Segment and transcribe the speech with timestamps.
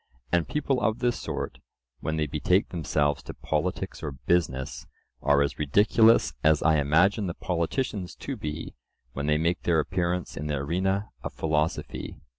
[0.31, 1.59] And people of this sort,
[1.99, 4.87] when they betake themselves to politics or business,
[5.21, 8.73] are as ridiculous as I imagine the politicians to be,
[9.13, 12.19] when they make their appearance in the arena of philosophy.